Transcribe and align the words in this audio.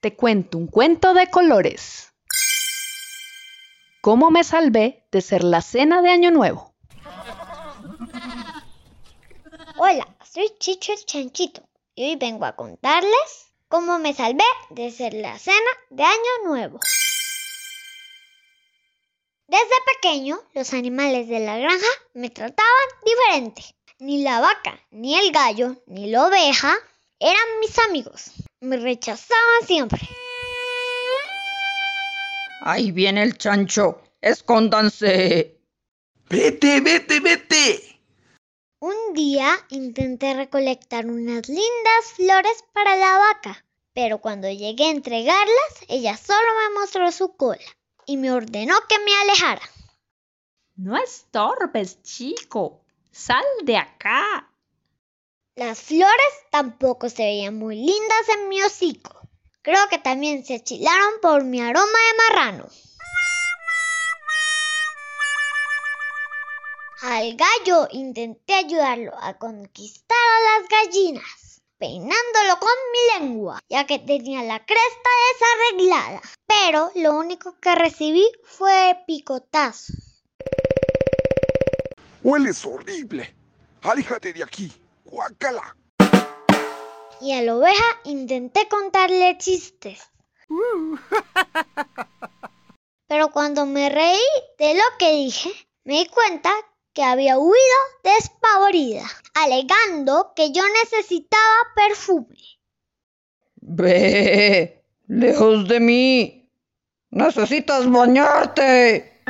Te 0.00 0.14
cuento 0.14 0.58
un 0.58 0.66
cuento 0.66 1.14
de 1.14 1.30
colores. 1.30 2.12
¿Cómo 4.02 4.30
me 4.30 4.44
salvé 4.44 5.06
de 5.10 5.20
ser 5.20 5.42
la 5.42 5.62
cena 5.62 6.02
de 6.02 6.10
Año 6.10 6.30
Nuevo? 6.30 6.74
Hola, 9.78 10.06
soy 10.30 10.50
Chicho 10.58 10.92
el 10.92 11.04
Chanchito 11.04 11.68
y 11.94 12.04
hoy 12.04 12.16
vengo 12.16 12.44
a 12.44 12.54
contarles 12.54 13.52
cómo 13.68 13.98
me 13.98 14.14
salvé 14.14 14.44
de 14.70 14.90
ser 14.90 15.14
la 15.14 15.38
cena 15.38 15.70
de 15.90 16.04
Año 16.04 16.44
Nuevo. 16.44 16.78
Desde 19.48 19.74
pequeño, 19.94 20.38
los 20.52 20.74
animales 20.74 21.28
de 21.28 21.40
la 21.40 21.56
granja 21.56 21.86
me 22.12 22.30
trataban 22.30 22.88
diferente. 23.04 23.62
Ni 23.98 24.22
la 24.22 24.40
vaca, 24.40 24.78
ni 24.90 25.18
el 25.18 25.32
gallo, 25.32 25.82
ni 25.86 26.10
la 26.10 26.26
oveja 26.26 26.74
eran 27.18 27.60
mis 27.60 27.78
amigos. 27.78 28.45
Me 28.66 28.78
rechazaban 28.78 29.62
siempre. 29.64 30.00
Ahí 32.62 32.90
viene 32.90 33.22
el 33.22 33.38
chancho. 33.38 34.02
Escóndanse. 34.20 35.60
Vete, 36.28 36.80
vete, 36.80 37.20
vete. 37.20 38.00
Un 38.80 39.14
día 39.14 39.56
intenté 39.68 40.34
recolectar 40.34 41.06
unas 41.06 41.48
lindas 41.48 42.04
flores 42.16 42.64
para 42.72 42.96
la 42.96 43.18
vaca, 43.18 43.64
pero 43.92 44.18
cuando 44.18 44.50
llegué 44.50 44.86
a 44.86 44.90
entregarlas, 44.90 45.72
ella 45.86 46.16
solo 46.16 46.48
me 46.58 46.80
mostró 46.80 47.12
su 47.12 47.36
cola 47.36 47.62
y 48.04 48.16
me 48.16 48.32
ordenó 48.32 48.74
que 48.88 48.98
me 48.98 49.14
alejara. 49.14 49.62
No 50.74 50.96
estorbes, 50.96 52.02
chico. 52.02 52.84
Sal 53.12 53.44
de 53.62 53.76
acá. 53.76 54.50
Las 55.56 55.80
flores 55.80 56.12
tampoco 56.50 57.08
se 57.08 57.22
veían 57.22 57.56
muy 57.56 57.76
lindas 57.76 58.28
en 58.34 58.50
mi 58.50 58.62
hocico. 58.62 59.26
Creo 59.62 59.88
que 59.88 59.96
también 59.96 60.44
se 60.44 60.56
achilaron 60.56 61.14
por 61.22 61.44
mi 61.44 61.62
aroma 61.62 61.86
de 61.86 62.34
marrano. 62.34 62.68
Al 67.00 67.36
gallo 67.36 67.88
intenté 67.92 68.52
ayudarlo 68.52 69.14
a 69.18 69.38
conquistar 69.38 70.18
a 70.18 70.60
las 70.60 70.68
gallinas, 70.68 71.62
peinándolo 71.78 72.58
con 72.60 72.74
mi 72.92 73.24
lengua, 73.24 73.58
ya 73.70 73.86
que 73.86 73.98
tenía 73.98 74.42
la 74.42 74.58
cresta 74.58 75.10
desarreglada. 75.72 76.20
Pero 76.46 76.90
lo 76.96 77.14
único 77.14 77.58
que 77.60 77.74
recibí 77.74 78.30
fue 78.44 78.98
picotazos. 79.06 80.22
Hueles 82.22 82.62
horrible. 82.66 83.34
Aléjate 83.80 84.34
de 84.34 84.42
aquí. 84.42 84.70
Guácala. 85.06 85.76
Y 87.20 87.32
a 87.32 87.42
la 87.42 87.56
oveja 87.56 87.84
intenté 88.04 88.68
contarle 88.68 89.38
chistes. 89.38 90.10
Pero 93.08 93.30
cuando 93.30 93.66
me 93.66 93.88
reí 93.88 94.18
de 94.58 94.74
lo 94.74 94.82
que 94.98 95.12
dije, 95.12 95.50
me 95.84 95.98
di 95.98 96.06
cuenta 96.06 96.50
que 96.92 97.02
había 97.02 97.38
huido 97.38 97.56
despavorida, 98.02 99.04
alegando 99.34 100.32
que 100.34 100.50
yo 100.50 100.62
necesitaba 100.82 101.72
perfume. 101.74 102.36
Ve, 103.56 104.84
lejos 105.06 105.68
de 105.68 105.80
mí. 105.80 106.50
Necesitas 107.10 107.90
bañarte. 107.90 109.22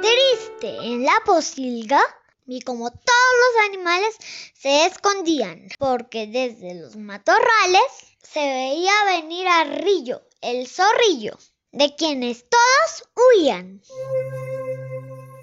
Triste 0.00 0.76
en 0.82 1.04
la 1.04 1.14
posilga, 1.24 2.00
y 2.46 2.60
como 2.60 2.90
todos 2.90 2.98
los 2.98 3.68
animales 3.68 4.16
se 4.54 4.86
escondían, 4.86 5.68
porque 5.78 6.26
desde 6.26 6.74
los 6.74 6.96
matorrales 6.96 8.16
se 8.22 8.40
veía 8.40 8.92
venir 9.06 9.46
a 9.48 9.64
Rillo, 9.64 10.22
el 10.40 10.66
zorrillo, 10.66 11.38
de 11.72 11.94
quienes 11.96 12.46
todos 12.48 13.08
huían. 13.16 13.80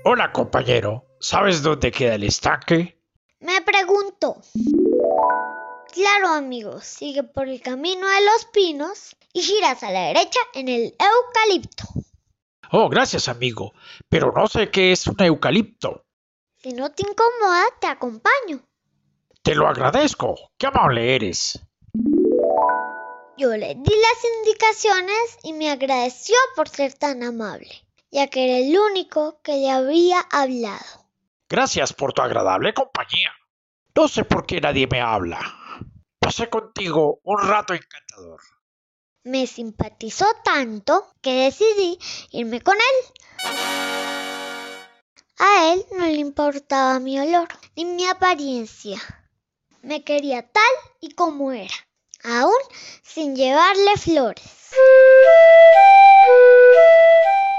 Hola 0.04 0.32
compañero, 0.32 1.06
¿sabes 1.20 1.62
dónde 1.62 1.92
queda 1.92 2.16
el 2.16 2.24
estanque? 2.24 2.98
Me 3.40 3.62
preguntó. 3.62 4.42
Claro, 5.92 6.30
amigo, 6.30 6.80
sigue 6.82 7.24
por 7.24 7.50
el 7.50 7.62
camino 7.62 8.08
de 8.08 8.26
los 8.26 8.46
pinos 8.54 9.16
y 9.34 9.42
giras 9.42 9.84
a 9.84 9.92
la 9.92 10.08
derecha 10.08 10.40
en 10.54 10.70
el 10.70 10.96
eucalipto. 10.98 11.84
Oh, 12.72 12.88
gracias 12.88 13.28
amigo, 13.28 13.74
pero 14.08 14.32
no 14.32 14.48
sé 14.48 14.70
qué 14.70 14.94
es 14.94 15.06
un 15.08 15.22
eucalipto. 15.22 16.06
Si 16.62 16.74
no 16.74 16.92
te 16.92 17.02
incomoda, 17.02 17.64
te 17.80 17.88
acompaño. 17.88 18.62
Te 19.42 19.56
lo 19.56 19.68
agradezco, 19.68 20.36
qué 20.60 20.68
amable 20.68 21.16
eres. 21.16 21.60
Yo 23.36 23.50
le 23.58 23.74
di 23.74 23.96
las 23.96 24.26
indicaciones 24.38 25.40
y 25.42 25.54
me 25.54 25.72
agradeció 25.72 26.36
por 26.56 26.70
ser 26.70 26.94
tan 26.94 27.24
amable, 27.24 27.72
ya 28.12 28.28
que 28.28 28.46
era 28.46 28.60
el 28.60 28.78
único 28.78 29.42
que 29.42 29.54
le 29.54 29.72
había 29.72 30.20
hablado. 30.20 31.08
Gracias 31.50 31.94
por 31.94 32.14
tu 32.14 32.22
agradable 32.22 32.76
compañía. 32.76 33.32
No 33.96 34.08
sé 34.08 34.24
por 34.24 34.46
qué 34.46 34.62
nadie 34.62 34.86
me 34.86 35.02
habla. 35.02 35.40
Pasé 36.20 36.48
contigo 36.48 37.22
un 37.24 37.40
rato 37.40 37.74
encantador. 37.74 38.40
Me 39.24 39.48
simpatizó 39.48 40.26
tanto 40.44 41.12
que 41.22 41.46
decidí 41.46 41.98
irme 42.30 42.62
con 42.62 42.76
él. 42.76 43.14
A 45.44 45.74
él 45.74 45.84
no 45.98 46.06
le 46.06 46.18
importaba 46.18 47.00
mi 47.00 47.20
olor 47.20 47.48
ni 47.76 47.84
mi 47.84 48.06
apariencia. 48.06 49.02
Me 49.82 50.04
quería 50.04 50.48
tal 50.48 50.74
y 51.00 51.16
como 51.16 51.52
era, 51.52 51.74
aún 52.24 52.62
sin 53.02 53.36
llevarle 53.36 53.98
flores. 53.98 54.70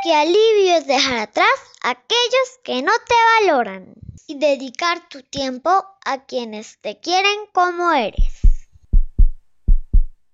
Qué 0.05 0.15
alivio 0.15 0.77
es 0.77 0.87
dejar 0.87 1.19
atrás 1.19 1.59
a 1.83 1.91
aquellos 1.91 2.59
que 2.63 2.83
no 2.83 2.93
te 3.05 3.49
valoran 3.49 3.95
y 4.29 4.39
dedicar 4.39 5.09
tu 5.09 5.25
tiempo 5.25 5.85
a 6.05 6.25
quienes 6.25 6.81
te 6.81 7.01
quieren 7.01 7.47
como 7.53 7.91
eres. 7.91 8.43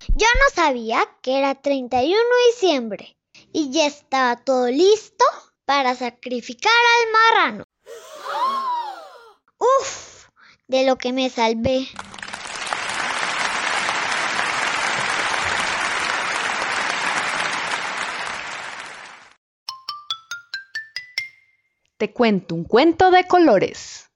Yo 0.08 0.26
no 0.40 0.54
sabía 0.54 1.00
que 1.22 1.38
era 1.38 1.54
31 1.54 2.14
de 2.14 2.52
diciembre 2.52 3.16
y 3.54 3.70
ya 3.70 3.86
estaba 3.86 4.36
todo 4.36 4.68
listo 4.68 5.24
para 5.68 5.94
sacrificar 5.94 6.72
al 6.72 7.12
marrano. 7.12 7.64
¡Uf! 9.58 10.28
De 10.66 10.86
lo 10.86 10.96
que 10.96 11.12
me 11.12 11.28
salvé. 11.28 11.86
Te 21.98 22.14
cuento 22.14 22.54
un 22.54 22.64
cuento 22.64 23.10
de 23.10 23.26
colores. 23.26 24.07